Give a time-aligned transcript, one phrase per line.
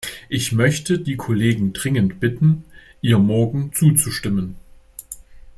[0.29, 2.65] Ich möchte die Kollegen dringend bitten,
[3.03, 4.55] ihr morgen zuzustimmen.